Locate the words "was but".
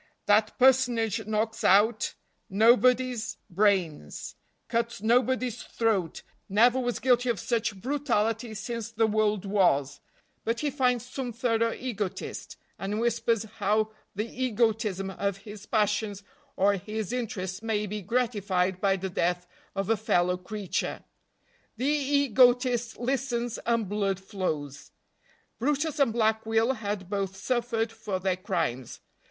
9.45-10.61